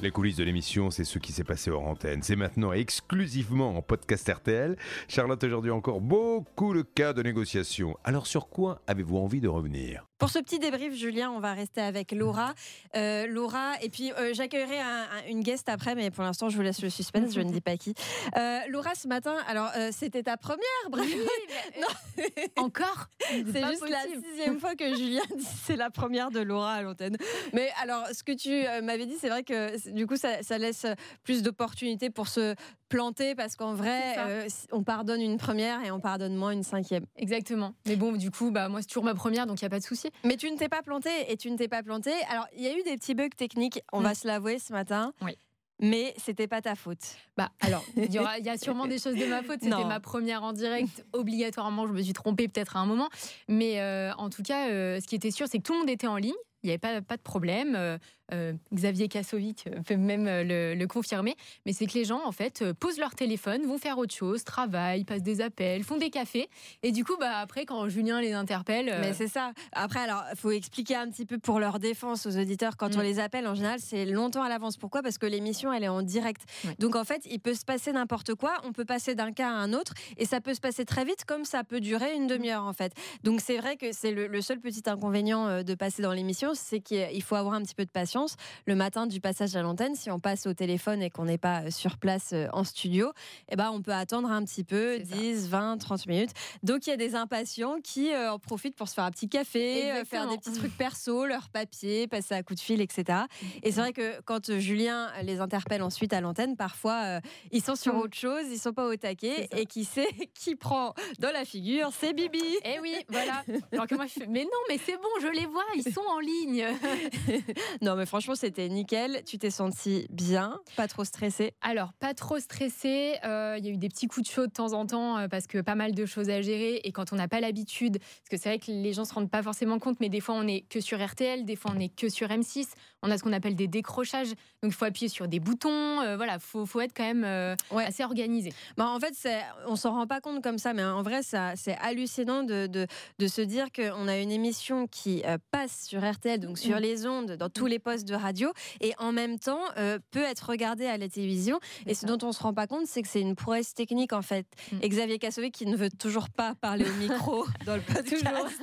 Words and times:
Les 0.00 0.12
coulisses 0.12 0.36
de 0.36 0.44
l'émission, 0.44 0.92
c'est 0.92 1.02
ce 1.02 1.18
qui 1.18 1.32
s'est 1.32 1.42
passé 1.42 1.70
hors 1.72 1.82
antenne. 1.84 2.22
C'est 2.22 2.36
maintenant 2.36 2.72
exclusivement 2.72 3.76
en 3.76 3.82
podcast 3.82 4.28
RTL. 4.32 4.76
Charlotte, 5.08 5.42
aujourd'hui 5.42 5.72
encore 5.72 6.00
beaucoup 6.00 6.72
le 6.72 6.84
cas 6.84 7.12
de 7.12 7.20
négociation. 7.24 7.96
Alors 8.04 8.28
sur 8.28 8.48
quoi 8.48 8.80
avez-vous 8.86 9.16
envie 9.16 9.40
de 9.40 9.48
revenir? 9.48 10.04
Pour 10.18 10.30
ce 10.30 10.40
petit 10.40 10.58
débrief, 10.58 10.94
Julien, 10.94 11.30
on 11.30 11.38
va 11.38 11.52
rester 11.52 11.80
avec 11.80 12.10
Laura. 12.10 12.54
Euh, 12.96 13.26
Laura, 13.28 13.74
et 13.82 13.88
puis 13.88 14.12
euh, 14.12 14.34
j'accueillerai 14.34 14.80
un- 14.80 15.02
un- 15.02 15.28
une 15.30 15.42
guest 15.42 15.68
après, 15.68 15.94
mais 15.94 16.10
pour 16.10 16.24
l'instant, 16.24 16.48
je 16.48 16.56
vous 16.56 16.62
laisse 16.62 16.82
le 16.82 16.90
suspense, 16.90 17.32
je 17.34 17.40
ne 17.40 17.52
dis 17.52 17.60
pas 17.60 17.76
qui. 17.76 17.94
Euh, 18.36 18.58
Laura, 18.68 18.94
ce 18.96 19.06
matin, 19.06 19.36
alors 19.46 19.70
euh, 19.76 19.90
c'était 19.92 20.24
ta 20.24 20.36
première, 20.36 20.62
bref. 20.90 21.06
Non. 21.80 22.24
Encore? 22.64 23.06
C'est 23.30 23.64
juste 23.68 23.88
la 23.88 24.02
sixième 24.20 24.58
fois 24.58 24.74
que 24.74 24.96
Julien 24.96 25.22
dit 25.36 25.46
c'est 25.64 25.76
la 25.76 25.88
première 25.90 26.30
de 26.32 26.40
Laura 26.40 26.72
à 26.74 26.82
l'antenne. 26.82 27.16
Mais 27.52 27.68
alors, 27.80 28.04
ce 28.12 28.24
que 28.24 28.32
tu 28.32 28.50
euh, 28.50 28.82
m'avais 28.82 29.06
dit, 29.06 29.14
c'est 29.20 29.28
vrai 29.28 29.44
que 29.44 29.68
du 29.92 30.06
coup, 30.06 30.16
ça, 30.16 30.42
ça 30.42 30.58
laisse 30.58 30.86
plus 31.22 31.42
d'opportunités 31.42 32.10
pour 32.10 32.28
se 32.28 32.54
planter 32.88 33.34
parce 33.34 33.54
qu'en 33.56 33.74
vrai, 33.74 34.14
euh, 34.18 34.48
on 34.72 34.82
pardonne 34.82 35.20
une 35.20 35.36
première 35.36 35.84
et 35.84 35.90
on 35.90 36.00
pardonne 36.00 36.34
moins 36.36 36.52
une 36.52 36.62
cinquième. 36.62 37.04
Exactement. 37.16 37.74
Mais 37.86 37.96
bon, 37.96 38.12
du 38.12 38.30
coup, 38.30 38.50
bah, 38.50 38.68
moi, 38.68 38.80
c'est 38.80 38.88
toujours 38.88 39.04
ma 39.04 39.14
première, 39.14 39.46
donc 39.46 39.60
il 39.60 39.64
n'y 39.64 39.68
a 39.68 39.70
pas 39.70 39.78
de 39.80 39.84
souci. 39.84 40.10
Mais 40.24 40.36
tu 40.36 40.50
ne 40.50 40.56
t'es 40.56 40.68
pas 40.68 40.82
planté 40.82 41.10
et 41.28 41.36
tu 41.36 41.50
ne 41.50 41.56
t'es 41.56 41.68
pas 41.68 41.82
planté. 41.82 42.12
Alors, 42.30 42.46
il 42.56 42.62
y 42.62 42.66
a 42.68 42.72
eu 42.76 42.82
des 42.82 42.96
petits 42.96 43.14
bugs 43.14 43.28
techniques, 43.36 43.80
on 43.92 44.00
Mm. 44.00 44.04
va 44.04 44.14
se 44.14 44.26
l'avouer 44.26 44.58
ce 44.58 44.72
matin. 44.72 45.12
Oui. 45.22 45.36
Mais 45.80 46.12
c'était 46.16 46.48
pas 46.48 46.60
ta 46.60 46.74
faute. 46.74 46.98
Bah, 47.36 47.50
alors, 47.60 47.84
il 47.96 48.12
y, 48.12 48.18
aura- 48.18 48.38
y 48.40 48.48
a 48.48 48.58
sûrement 48.58 48.86
des 48.88 48.98
choses 48.98 49.14
de 49.14 49.26
ma 49.26 49.44
faute. 49.44 49.60
C'était 49.62 49.84
ma 49.84 50.00
première 50.00 50.42
en 50.42 50.52
direct. 50.52 51.04
Obligatoirement, 51.12 51.86
je 51.86 51.92
me 51.92 52.02
suis 52.02 52.12
trompée 52.14 52.48
peut-être 52.48 52.76
à 52.76 52.80
un 52.80 52.86
moment. 52.86 53.08
Mais 53.46 53.80
euh, 53.80 54.12
en 54.18 54.28
tout 54.28 54.42
cas, 54.42 54.70
euh, 54.70 54.98
ce 55.00 55.06
qui 55.06 55.14
était 55.14 55.30
sûr, 55.30 55.46
c'est 55.48 55.58
que 55.58 55.62
tout 55.62 55.74
le 55.74 55.78
monde 55.78 55.90
était 55.90 56.08
en 56.08 56.16
ligne. 56.16 56.34
Il 56.62 56.66
n'y 56.66 56.70
avait 56.72 56.78
pas, 56.78 57.00
pas 57.00 57.16
de 57.16 57.22
problème. 57.22 57.74
Euh, 57.76 57.98
euh, 58.34 58.52
Xavier 58.74 59.08
Kassovic 59.08 59.66
euh, 59.68 59.80
peut 59.86 59.96
même 59.96 60.24
le, 60.26 60.74
le 60.74 60.86
confirmer. 60.86 61.34
Mais 61.64 61.72
c'est 61.72 61.86
que 61.86 61.94
les 61.94 62.04
gens, 62.04 62.20
en 62.26 62.32
fait, 62.32 62.64
posent 62.74 62.98
leur 62.98 63.14
téléphone, 63.14 63.62
vont 63.64 63.78
faire 63.78 63.96
autre 63.96 64.14
chose, 64.14 64.44
travaillent, 64.44 65.04
passent 65.04 65.22
des 65.22 65.40
appels, 65.40 65.82
font 65.84 65.96
des 65.96 66.10
cafés. 66.10 66.48
Et 66.82 66.92
du 66.92 67.04
coup, 67.04 67.16
bah, 67.18 67.38
après, 67.38 67.64
quand 67.64 67.88
Julien 67.88 68.20
les 68.20 68.32
interpelle. 68.32 68.88
euh, 68.90 69.00
Mais 69.00 69.14
c'est 69.14 69.28
ça. 69.28 69.52
Après, 69.72 70.00
alors, 70.00 70.24
il 70.32 70.36
faut 70.38 70.50
expliquer 70.50 70.96
un 70.96 71.08
petit 71.10 71.24
peu 71.26 71.38
pour 71.38 71.58
leur 71.60 71.78
défense 71.78 72.26
aux 72.26 72.36
auditeurs. 72.36 72.76
Quand 72.76 72.94
Mm. 72.94 72.98
on 72.98 73.02
les 73.02 73.18
appelle, 73.20 73.46
en 73.46 73.54
général, 73.54 73.78
c'est 73.80 74.04
longtemps 74.04 74.42
à 74.42 74.48
l'avance. 74.48 74.76
Pourquoi? 74.76 75.00
Parce 75.02 75.16
que 75.16 75.26
l'émission, 75.26 75.72
elle 75.72 75.84
est 75.84 75.88
en 75.88 76.02
direct. 76.02 76.42
Donc, 76.80 76.96
en 76.96 77.04
fait, 77.04 77.22
il 77.30 77.38
peut 77.40 77.54
se 77.54 77.64
passer 77.64 77.92
n'importe 77.92 78.34
quoi. 78.34 78.54
On 78.64 78.72
peut 78.72 78.84
passer 78.84 79.14
d'un 79.14 79.32
cas 79.32 79.48
à 79.48 79.52
un 79.54 79.72
autre. 79.72 79.94
Et 80.18 80.26
ça 80.26 80.40
peut 80.40 80.54
se 80.54 80.60
passer 80.60 80.84
très 80.84 81.04
vite, 81.04 81.24
comme 81.24 81.44
ça 81.44 81.64
peut 81.64 81.80
durer 81.80 82.14
une 82.14 82.26
demi-heure, 82.26 82.64
en 82.64 82.72
fait. 82.74 82.92
Donc, 83.22 83.40
c'est 83.40 83.56
vrai 83.58 83.76
que 83.76 83.92
c'est 83.92 84.10
le, 84.10 84.26
le 84.26 84.40
seul 84.42 84.60
petit 84.60 84.82
inconvénient 84.86 85.62
de 85.62 85.74
passer 85.74 86.02
dans 86.02 86.12
l'émission, 86.12 86.47
c'est 86.54 86.80
qu'il 86.80 87.22
faut 87.22 87.34
avoir 87.34 87.54
un 87.54 87.62
petit 87.62 87.74
peu 87.74 87.84
de 87.84 87.90
patience. 87.90 88.36
Le 88.66 88.74
matin 88.74 89.06
du 89.06 89.20
passage 89.20 89.54
à 89.56 89.62
l'antenne, 89.62 89.94
si 89.94 90.10
on 90.10 90.20
passe 90.20 90.46
au 90.46 90.54
téléphone 90.54 91.02
et 91.02 91.10
qu'on 91.10 91.24
n'est 91.24 91.38
pas 91.38 91.62
euh, 91.64 91.70
sur 91.70 91.98
place 91.98 92.30
euh, 92.32 92.46
en 92.52 92.64
studio, 92.64 93.12
eh 93.50 93.56
ben, 93.56 93.70
on 93.72 93.82
peut 93.82 93.92
attendre 93.92 94.30
un 94.30 94.44
petit 94.44 94.64
peu, 94.64 94.98
C'est 94.98 95.06
ça. 95.06 95.16
10, 95.16 95.48
20, 95.48 95.78
30 95.78 96.06
minutes. 96.06 96.30
Donc 96.62 96.86
il 96.86 96.90
y 96.90 96.92
a 96.92 96.96
des 96.96 97.14
impatients 97.14 97.76
qui 97.82 98.12
euh, 98.12 98.32
en 98.32 98.38
profitent 98.38 98.76
pour 98.76 98.88
se 98.88 98.94
faire 98.94 99.04
un 99.04 99.10
petit 99.10 99.28
café, 99.28 100.04
faire 100.04 100.28
des 100.28 100.38
petits 100.38 100.52
trucs 100.52 100.76
perso, 100.76 101.26
leur 101.26 101.48
papier, 101.50 102.06
passer 102.06 102.34
à 102.34 102.42
coup 102.42 102.54
de 102.54 102.60
fil, 102.60 102.80
etc. 102.80 103.20
Et 103.62 103.72
c'est 103.72 103.80
vrai 103.80 103.92
que 103.92 104.20
quand 104.22 104.58
Julien 104.58 105.10
les 105.22 105.40
interpelle 105.40 105.82
ensuite 105.82 106.12
à 106.12 106.20
l'antenne, 106.20 106.56
parfois 106.56 107.20
ils 107.52 107.62
sont 107.62 107.74
sur 107.74 107.94
Mm. 107.94 107.98
autre 107.98 108.16
chose, 108.16 108.44
ils 108.50 108.58
sont 108.58 108.72
pas 108.72 108.86
au 108.86 108.96
taquet, 108.96 109.48
et 109.56 109.66
qui 109.66 109.84
sait 109.84 110.08
qui 110.34 110.56
prend 110.56 110.94
dans 111.18 111.30
la 111.32 111.44
figure, 111.44 111.90
c'est 111.98 112.12
Bibi. 112.12 112.42
Eh 112.64 112.80
oui, 112.80 112.94
voilà. 113.08 113.44
Alors 113.72 113.86
que 113.86 113.94
moi, 113.94 114.06
je 114.06 114.12
fais, 114.12 114.26
mais 114.26 114.44
non, 114.44 114.60
mais 114.68 114.78
c'est 114.78 114.96
bon, 114.96 115.08
je 115.20 115.28
les 115.28 115.46
vois, 115.46 115.64
ils 115.74 115.92
sont 115.92 116.04
en 116.08 116.20
ligne. 116.20 116.37
non 117.82 117.96
mais 117.96 118.06
franchement 118.06 118.34
c'était 118.34 118.68
nickel, 118.68 119.22
tu 119.24 119.38
t'es 119.38 119.50
senti 119.50 120.06
bien, 120.10 120.58
pas 120.76 120.88
trop 120.88 121.04
stressé. 121.04 121.54
Alors, 121.60 121.92
pas 121.94 122.14
trop 122.14 122.38
stressé. 122.38 123.14
euh, 123.24 123.56
Il 123.58 123.64
y 123.64 123.68
a 123.68 123.72
eu 123.72 123.76
des 123.76 123.88
petits 123.88 124.06
coups 124.06 124.26
de 124.28 124.32
chaud 124.32 124.46
de 124.46 124.52
temps 124.52 124.72
en 124.72 124.86
temps 124.86 125.18
euh, 125.18 125.28
parce 125.28 125.46
que 125.46 125.58
pas 125.60 125.74
mal 125.74 125.94
de 125.94 126.06
choses 126.06 126.30
à 126.30 126.40
gérer. 126.42 126.80
Et 126.84 126.92
quand 126.92 127.12
on 127.12 127.16
n'a 127.16 127.28
pas 127.28 127.40
l'habitude, 127.40 127.98
parce 127.98 128.28
que 128.30 128.36
c'est 128.36 128.48
vrai 128.48 128.58
que 128.58 128.70
les 128.70 128.92
gens 128.92 129.04
se 129.04 129.14
rendent 129.14 129.30
pas 129.30 129.42
forcément 129.42 129.78
compte, 129.78 129.98
mais 130.00 130.08
des 130.08 130.20
fois 130.20 130.34
on 130.36 130.46
est 130.46 130.62
que 130.68 130.80
sur 130.80 131.04
RTL, 131.04 131.44
des 131.44 131.56
fois 131.56 131.72
on 131.74 131.80
est 131.80 131.94
que 131.94 132.08
sur 132.08 132.28
M6. 132.28 132.66
On 133.02 133.10
a 133.10 133.18
ce 133.18 133.22
qu'on 133.22 133.32
appelle 133.32 133.54
des 133.54 133.68
décrochages. 133.68 134.28
Donc 134.62 134.72
il 134.72 134.72
faut 134.72 134.84
appuyer 134.84 135.08
sur 135.08 135.28
des 135.28 135.38
boutons. 135.40 136.00
euh, 136.00 136.16
voilà, 136.16 136.38
faut, 136.38 136.66
faut 136.66 136.80
être 136.80 136.92
quand 136.96 137.04
même 137.04 137.24
euh, 137.24 137.54
Ouais. 137.70 137.84
assez 137.84 138.02
organisé. 138.04 138.52
Bah, 138.76 138.86
en 138.88 138.98
fait, 138.98 139.14
c'est- 139.14 139.42
on 139.66 139.76
s'en 139.76 139.92
rend 139.92 140.06
pas 140.06 140.20
compte 140.20 140.42
comme 140.42 140.58
ça, 140.58 140.72
mais 140.74 140.84
en 140.84 141.02
vrai, 141.02 141.22
ça, 141.22 141.52
c'est 141.56 141.76
hallucinant 141.76 142.42
de, 142.42 142.66
de, 142.66 142.86
de 143.18 143.26
se 143.28 143.40
dire 143.40 143.66
qu'on 143.72 144.08
a 144.08 144.18
une 144.18 144.32
émission 144.32 144.86
qui 144.88 145.22
euh, 145.26 145.38
passe 145.52 145.86
sur 145.86 146.00
RTL, 146.08 146.27
donc 146.36 146.58
sur 146.58 146.76
Mm. 146.76 146.80
les 146.80 147.06
ondes, 147.06 147.32
dans 147.36 147.48
tous 147.48 147.64
les 147.66 147.78
postes 147.78 148.06
de 148.06 148.14
radio, 148.14 148.50
et 148.82 148.92
en 148.98 149.12
même 149.12 149.38
temps 149.38 149.60
euh, 149.78 149.98
peut 150.10 150.22
être 150.22 150.50
regardée 150.50 150.84
à 150.86 150.98
la 150.98 151.08
télévision. 151.08 151.60
Et 151.86 151.94
ce 151.94 152.04
dont 152.04 152.18
on 152.22 152.32
se 152.32 152.42
rend 152.42 152.52
pas 152.52 152.66
compte, 152.66 152.86
c'est 152.86 153.00
que 153.00 153.08
c'est 153.08 153.20
une 153.22 153.36
prouesse 153.36 153.72
technique 153.72 154.12
en 154.12 154.22
fait. 154.22 154.46
Mm. 154.72 154.76
Et 154.82 154.88
Xavier 154.90 155.18
Kassovic, 155.18 155.54
qui 155.54 155.64
ne 155.66 155.76
veut 155.76 155.88
toujours 155.90 156.28
pas 156.28 156.54
parler 156.60 156.84
au 156.84 156.92
micro 156.94 157.46
dans 157.66 157.76
le 157.76 157.80
podcast, 157.94 158.60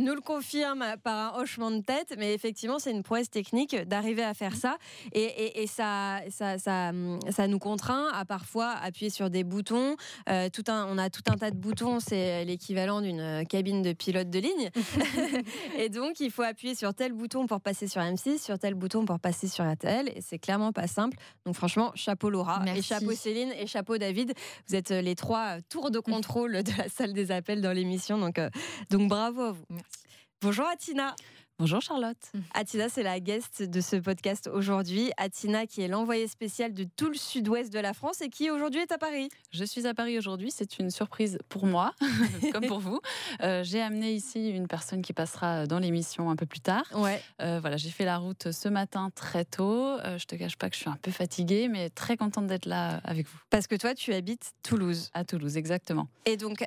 nous 0.00 0.14
le 0.14 0.20
confirme 0.22 0.84
par 1.02 1.34
un 1.36 1.40
hochement 1.42 1.70
de 1.70 1.80
tête, 1.82 2.14
mais 2.16 2.32
effectivement, 2.32 2.78
c'est 2.78 2.92
une 2.92 3.02
prouesse 3.02 3.28
technique 3.30 3.76
d'arriver 3.88 4.22
à 4.22 4.32
faire 4.32 4.54
ça. 4.56 4.78
Et, 5.12 5.22
et- 5.24 5.62
et 5.62 5.66
ça, 5.66 6.20
ça, 6.30 6.56
ça, 6.58 6.92
ça 7.30 7.48
nous 7.48 7.58
contraint 7.58 8.06
à 8.14 8.24
parfois 8.24 8.68
appuyer 8.70 9.10
sur 9.10 9.28
des 9.28 9.42
boutons. 9.42 9.96
Euh, 10.28 10.48
tout 10.52 10.62
un, 10.68 10.86
on 10.88 10.98
a 10.98 11.10
tout 11.10 11.22
un 11.28 11.36
tas 11.36 11.50
de 11.50 11.56
boutons, 11.56 11.98
c'est 11.98 12.44
l'équivalent 12.44 13.00
d'une 13.00 13.18
euh, 13.20 13.44
cabine 13.44 13.82
de 13.82 13.92
pilote 13.92 14.30
de 14.30 14.38
ligne. 14.38 14.70
et 15.78 15.88
donc, 15.88 16.20
il 16.20 16.30
faut 16.30 16.42
appuyer 16.42 16.74
sur 16.78 16.94
tel 16.94 17.12
bouton 17.12 17.46
pour 17.46 17.60
passer 17.60 17.88
sur 17.88 18.00
M6, 18.00 18.38
sur 18.38 18.56
tel 18.58 18.74
bouton 18.74 19.04
pour 19.04 19.18
passer 19.18 19.48
sur 19.48 19.68
RTL. 19.68 20.10
Et 20.14 20.20
c'est 20.20 20.38
clairement 20.38 20.72
pas 20.72 20.86
simple. 20.86 21.16
Donc, 21.44 21.56
franchement, 21.56 21.90
chapeau 21.96 22.30
Laura, 22.30 22.62
et 22.74 22.82
chapeau 22.82 23.12
Céline, 23.12 23.52
et 23.58 23.66
chapeau 23.66 23.98
David. 23.98 24.32
Vous 24.68 24.76
êtes 24.76 24.92
euh, 24.92 25.00
les 25.00 25.16
trois 25.16 25.56
euh, 25.56 25.60
tours 25.68 25.90
de 25.90 25.98
contrôle 25.98 26.62
de 26.62 26.78
la 26.78 26.88
salle 26.88 27.12
des 27.12 27.32
appels 27.32 27.60
dans 27.60 27.72
l'émission. 27.72 28.16
Donc, 28.16 28.38
euh, 28.38 28.48
donc, 28.90 29.08
bravo 29.08 29.42
à 29.42 29.52
vous. 29.52 29.64
Merci. 29.70 30.04
Bonjour 30.40 30.66
Atina. 30.66 31.16
Bonjour 31.60 31.80
Charlotte. 31.80 32.16
Atina, 32.54 32.88
c'est 32.88 33.02
la 33.02 33.18
guest 33.18 33.64
de 33.64 33.80
ce 33.80 33.96
podcast 33.96 34.48
aujourd'hui. 34.52 35.10
Atina, 35.16 35.66
qui 35.66 35.82
est 35.82 35.88
l'envoyée 35.88 36.28
spéciale 36.28 36.72
de 36.72 36.84
tout 36.84 37.08
le 37.08 37.16
sud-ouest 37.16 37.72
de 37.72 37.80
la 37.80 37.94
France 37.94 38.20
et 38.20 38.28
qui 38.28 38.48
aujourd'hui 38.48 38.80
est 38.80 38.92
à 38.92 38.98
Paris. 38.98 39.28
Je 39.50 39.64
suis 39.64 39.84
à 39.84 39.92
Paris 39.92 40.16
aujourd'hui. 40.16 40.52
C'est 40.52 40.78
une 40.78 40.90
surprise 40.90 41.36
pour 41.48 41.66
moi, 41.66 41.94
comme 42.52 42.64
pour 42.68 42.78
vous. 42.78 43.00
Euh, 43.42 43.64
j'ai 43.64 43.80
amené 43.80 44.12
ici 44.12 44.50
une 44.50 44.68
personne 44.68 45.02
qui 45.02 45.12
passera 45.12 45.66
dans 45.66 45.80
l'émission 45.80 46.30
un 46.30 46.36
peu 46.36 46.46
plus 46.46 46.60
tard. 46.60 46.84
Ouais. 46.94 47.20
Euh, 47.42 47.58
voilà, 47.58 47.76
j'ai 47.76 47.90
fait 47.90 48.04
la 48.04 48.18
route 48.18 48.52
ce 48.52 48.68
matin 48.68 49.10
très 49.12 49.44
tôt. 49.44 49.98
Euh, 49.98 50.16
je 50.16 50.26
te 50.26 50.36
cache 50.36 50.56
pas 50.56 50.70
que 50.70 50.76
je 50.76 50.82
suis 50.82 50.90
un 50.90 50.98
peu 51.02 51.10
fatiguée, 51.10 51.66
mais 51.66 51.90
très 51.90 52.16
contente 52.16 52.46
d'être 52.46 52.66
là 52.66 53.00
avec 53.02 53.26
vous 53.26 53.38
Parce 53.50 53.66
que 53.66 53.74
toi, 53.74 53.96
tu 53.96 54.14
habites 54.14 54.52
Toulouse. 54.62 55.10
à 55.12 55.24
Toulouse, 55.24 55.56
exactement. 55.56 56.06
Et 56.24 56.36
donc, 56.36 56.64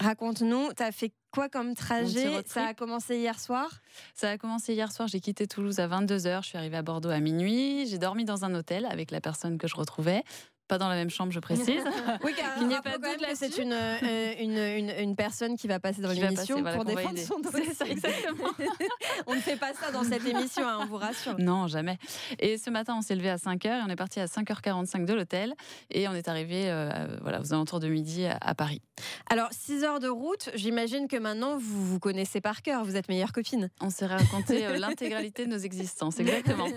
raconte-nous, 0.00 0.72
tu 0.72 0.82
as 0.82 0.92
fait 0.92 1.12
quoi 1.30 1.48
comme 1.48 1.74
trajet? 1.74 2.42
Ça 2.46 2.66
a 2.66 2.74
commencé 2.74 3.16
hier 3.16 3.38
soir? 3.38 3.68
Ça 4.14 4.30
a 4.30 4.38
commencé 4.38 4.74
hier 4.74 4.90
soir. 4.90 5.08
J'ai 5.08 5.20
quitté 5.20 5.46
Toulouse 5.46 5.78
à 5.78 5.86
22h. 5.86 6.42
Je 6.42 6.48
suis 6.48 6.58
arrivée 6.58 6.78
à 6.78 6.82
Bordeaux 6.82 7.10
à 7.10 7.20
minuit. 7.20 7.86
J'ai 7.86 7.98
dormi 7.98 8.24
dans 8.24 8.44
un 8.44 8.54
hôtel 8.54 8.86
avec 8.86 9.10
la 9.10 9.20
personne 9.20 9.58
que 9.58 9.68
je 9.68 9.76
retrouvais. 9.76 10.24
Pas 10.70 10.78
dans 10.78 10.88
la 10.88 10.94
même 10.94 11.10
chambre, 11.10 11.32
je 11.32 11.40
précise. 11.40 11.82
Oui, 12.24 12.32
car 12.36 12.52
Il 12.60 12.68
n'y 12.68 12.76
a 12.76 12.80
pas 12.82 12.96
doute 12.96 13.18
que 13.18 13.34
c'est 13.34 13.58
une, 13.58 13.72
euh, 13.72 14.34
une, 14.38 14.56
une, 14.56 14.92
une 15.00 15.16
personne 15.16 15.56
qui 15.56 15.66
va 15.66 15.80
passer 15.80 16.00
dans 16.00 16.10
l'émission 16.12 16.60
voilà, 16.60 16.76
pour 16.76 16.84
défendre 16.84 17.18
son 17.18 17.38
C'est 17.52 17.74
ça, 17.74 17.84
dossier. 17.84 17.90
exactement. 17.90 18.50
on 19.26 19.34
ne 19.34 19.40
fait 19.40 19.56
pas 19.56 19.72
ça 19.74 19.90
dans 19.90 20.04
cette 20.04 20.24
émission, 20.24 20.62
hein, 20.66 20.78
on 20.82 20.86
vous 20.86 20.96
rassure. 20.96 21.34
Non, 21.38 21.66
jamais. 21.66 21.98
Et 22.38 22.56
ce 22.56 22.70
matin, 22.70 22.94
on 22.96 23.02
s'est 23.02 23.16
levé 23.16 23.30
à 23.30 23.36
5h 23.36 23.66
et 23.66 23.82
on 23.84 23.88
est 23.88 23.96
parti 23.96 24.20
à 24.20 24.26
5h45 24.26 25.06
de 25.06 25.14
l'hôtel 25.14 25.54
et 25.90 26.06
on 26.06 26.14
est 26.14 26.28
arrivé 26.28 26.64
euh, 26.66 27.06
voilà, 27.20 27.40
aux 27.40 27.52
alentours 27.52 27.80
de 27.80 27.88
midi 27.88 28.26
à, 28.26 28.38
à 28.40 28.54
Paris. 28.54 28.80
Alors, 29.28 29.48
6 29.50 29.82
heures 29.82 30.00
de 30.00 30.08
route, 30.08 30.50
j'imagine 30.54 31.08
que 31.08 31.16
maintenant, 31.16 31.56
vous 31.58 31.84
vous 31.84 31.98
connaissez 31.98 32.40
par 32.40 32.62
cœur, 32.62 32.84
vous 32.84 32.96
êtes 32.96 33.08
meilleure 33.08 33.32
copine. 33.32 33.70
On 33.80 33.90
s'est 33.90 34.06
raconté 34.06 34.66
euh, 34.66 34.78
l'intégralité 34.78 35.46
de 35.46 35.50
nos 35.50 35.58
existences, 35.58 36.20
exactement. 36.20 36.68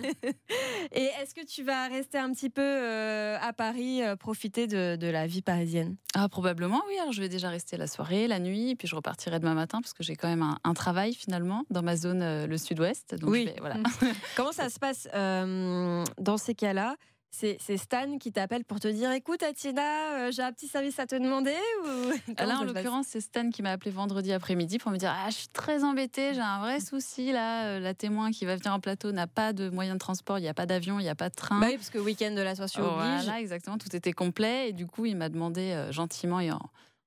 Et 0.93 1.09
est-ce 1.21 1.35
que 1.35 1.45
tu 1.45 1.63
vas 1.63 1.87
rester 1.87 2.17
un 2.17 2.31
petit 2.31 2.49
peu 2.49 2.61
euh, 2.63 3.37
à 3.41 3.53
Paris, 3.53 3.82
euh, 4.03 4.15
profiter 4.15 4.67
de, 4.67 4.95
de 4.95 5.07
la 5.07 5.27
vie 5.27 5.41
parisienne 5.41 5.95
Ah, 6.15 6.29
probablement, 6.29 6.81
oui. 6.87 6.97
Alors, 6.99 7.11
je 7.13 7.21
vais 7.21 7.29
déjà 7.29 7.49
rester 7.49 7.77
la 7.77 7.87
soirée, 7.87 8.27
la 8.27 8.39
nuit, 8.39 8.75
puis 8.75 8.87
je 8.87 8.95
repartirai 8.95 9.39
demain 9.39 9.53
matin 9.53 9.79
parce 9.81 9.93
que 9.93 10.03
j'ai 10.03 10.15
quand 10.15 10.27
même 10.27 10.41
un, 10.41 10.57
un 10.63 10.73
travail 10.73 11.13
finalement 11.13 11.63
dans 11.69 11.81
ma 11.83 11.95
zone, 11.95 12.21
euh, 12.21 12.47
le 12.47 12.57
sud-ouest. 12.57 13.15
Donc, 13.15 13.29
Oui. 13.29 13.45
vais- 13.45 13.55
voilà. 13.59 13.75
Comment 14.35 14.51
ça 14.51 14.69
se 14.69 14.79
passe 14.79 15.07
euh, 15.13 16.03
dans 16.19 16.37
ces 16.37 16.55
cas-là? 16.55 16.95
C'est 17.33 17.77
Stan 17.77 18.19
qui 18.19 18.31
t'appelle 18.31 18.63
pour 18.63 18.79
te 18.79 18.87
dire 18.87 19.11
écoute 19.11 19.41
Atina, 19.41 19.81
euh, 20.13 20.31
j'ai 20.31 20.43
un 20.43 20.51
petit 20.51 20.67
service 20.67 20.99
à 20.99 21.07
te 21.07 21.15
demander 21.15 21.55
ou 21.83 22.33
Comment 22.37 22.49
Là, 22.49 22.59
en 22.59 22.63
l'occurrence, 22.63 23.07
c'est 23.09 23.21
Stan 23.21 23.49
qui 23.49 23.63
m'a 23.63 23.71
appelé 23.71 23.89
vendredi 23.89 24.31
après-midi 24.31 24.77
pour 24.77 24.91
me 24.91 24.97
dire 24.97 25.11
Ah, 25.11 25.29
je 25.29 25.35
suis 25.35 25.47
très 25.47 25.83
embêtée, 25.83 26.35
j'ai 26.35 26.41
un 26.41 26.59
vrai 26.59 26.79
souci 26.79 27.31
là. 27.31 27.65
Euh, 27.65 27.79
La 27.79 27.95
témoin 27.95 28.31
qui 28.31 28.45
va 28.45 28.55
venir 28.55 28.71
en 28.71 28.79
plateau 28.79 29.11
n'a 29.11 29.25
pas 29.25 29.51
de 29.51 29.69
moyen 29.69 29.95
de 29.95 29.99
transport, 29.99 30.37
il 30.37 30.41
n'y 30.41 30.47
a 30.47 30.53
pas 30.53 30.67
d'avion, 30.67 30.99
il 30.99 31.03
n'y 31.03 31.09
a 31.09 31.15
pas 31.15 31.29
de 31.29 31.35
train. 31.35 31.59
Bah 31.59 31.67
oui, 31.69 31.75
parce 31.75 31.89
que 31.89 31.97
week-end 31.97 32.31
de 32.31 32.41
l'ascension 32.41 32.83
oblige. 32.83 33.23
Voilà, 33.23 33.41
exactement, 33.41 33.79
tout 33.79 33.93
était 33.95 34.13
complet. 34.13 34.69
Et 34.69 34.73
du 34.73 34.85
coup, 34.85 35.05
il 35.05 35.17
m'a 35.17 35.29
demandé 35.29 35.71
euh, 35.71 35.91
gentiment 35.91 36.39
et 36.39 36.51
en, 36.51 36.61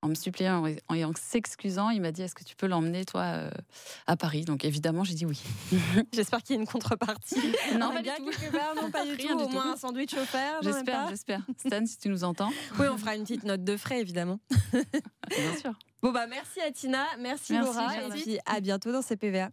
en 0.07 0.09
me 0.09 0.15
suppliant 0.15 0.65
et 0.67 1.05
en 1.05 1.13
s'excusant, 1.15 1.91
il 1.91 2.01
m'a 2.01 2.13
dit 2.13 2.23
Est-ce 2.23 2.35
que 2.35 2.45
tu 2.45 2.57
peux 2.57 2.67
l'emmener, 2.67 3.05
toi, 3.05 3.23
euh, 3.23 3.51
à 4.07 4.17
Paris? 4.17 4.45
Donc 4.45 4.65
évidemment, 4.65 5.05
j'ai 5.05 5.15
dit 5.15 5.27
oui. 5.27 5.41
J'espère 6.13 6.43
qu'il 6.43 6.57
y 6.57 6.59
a 6.59 6.63
une 6.63 6.67
contrepartie. 6.67 7.37
non, 7.79 7.93
pas 7.93 8.03
du 8.03 8.09
tout. 8.09 8.53
part, 8.53 8.75
non, 8.75 8.91
pas 8.91 9.05
du 9.05 9.17
tout. 9.17 9.27
du 9.27 9.33
Au 9.33 9.47
tout. 9.47 9.49
moins 9.51 9.73
un 9.73 9.77
sandwich 9.77 10.15
offert. 10.15 10.63
J'espère, 10.63 11.09
j'espère. 11.09 11.41
Stan, 11.59 11.85
si 11.87 11.99
tu 11.99 12.09
nous 12.09 12.25
entends, 12.25 12.51
Oui, 12.79 12.87
on 12.91 12.97
fera 12.97 13.15
une 13.17 13.23
petite 13.23 13.45
note 13.45 13.65
de 13.65 13.77
frais, 13.77 14.01
évidemment. 14.01 14.39
bien 14.73 15.57
sûr. 15.61 15.73
Bon, 16.03 16.13
bah 16.13 16.27
merci 16.27 16.61
à 16.61 16.71
Tina, 16.71 17.05
merci, 17.19 17.53
Merci, 17.55 17.69
Laura, 17.69 17.93
Charlotte. 17.95 18.17
et 18.17 18.23
puis 18.23 18.39
à 18.47 18.61
bientôt 18.61 18.93
dans 18.93 19.03
CPVA. 19.03 19.51